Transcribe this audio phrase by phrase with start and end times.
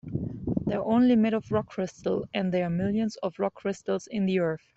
[0.65, 4.39] They're only made of rock crystal, and there are millions of rock crystals in the
[4.39, 4.67] earth.